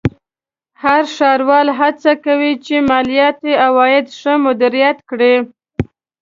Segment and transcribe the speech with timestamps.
[0.83, 5.35] هر ښاروال هڅه کوي چې مالیاتي عواید ښه مدیریت کړي.